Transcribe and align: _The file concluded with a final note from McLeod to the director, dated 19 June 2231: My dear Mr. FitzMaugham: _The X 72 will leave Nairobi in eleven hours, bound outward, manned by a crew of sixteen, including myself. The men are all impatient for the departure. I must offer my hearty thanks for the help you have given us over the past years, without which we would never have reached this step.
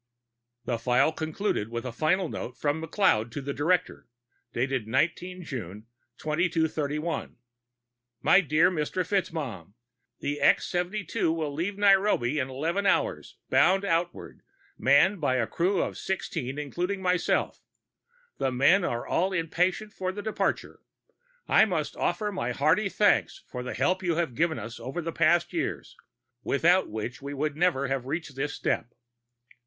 _The 0.65 0.79
file 0.79 1.11
concluded 1.11 1.69
with 1.69 1.85
a 1.85 1.91
final 1.91 2.27
note 2.27 2.57
from 2.57 2.81
McLeod 2.81 3.29
to 3.33 3.39
the 3.39 3.53
director, 3.53 4.07
dated 4.51 4.87
19 4.87 5.43
June 5.43 5.85
2231: 6.17 7.37
My 8.23 8.41
dear 8.41 8.71
Mr. 8.71 9.05
FitzMaugham: 9.05 9.73
_The 10.19 10.41
X 10.41 10.65
72 10.65 11.31
will 11.31 11.53
leave 11.53 11.77
Nairobi 11.77 12.39
in 12.39 12.49
eleven 12.49 12.87
hours, 12.87 13.37
bound 13.51 13.85
outward, 13.85 14.41
manned 14.75 15.21
by 15.21 15.35
a 15.35 15.45
crew 15.45 15.83
of 15.83 15.99
sixteen, 15.99 16.57
including 16.57 17.03
myself. 17.03 17.61
The 18.39 18.51
men 18.51 18.83
are 18.83 19.05
all 19.05 19.31
impatient 19.31 19.93
for 19.93 20.11
the 20.11 20.23
departure. 20.23 20.79
I 21.47 21.65
must 21.65 21.95
offer 21.95 22.31
my 22.31 22.53
hearty 22.53 22.89
thanks 22.89 23.43
for 23.47 23.61
the 23.61 23.75
help 23.75 24.01
you 24.01 24.15
have 24.15 24.33
given 24.33 24.57
us 24.57 24.79
over 24.79 24.99
the 24.99 25.11
past 25.13 25.53
years, 25.53 25.95
without 26.43 26.89
which 26.89 27.21
we 27.21 27.35
would 27.35 27.55
never 27.55 27.85
have 27.87 28.07
reached 28.07 28.35
this 28.35 28.55
step. 28.55 28.95